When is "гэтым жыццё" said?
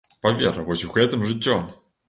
0.95-1.63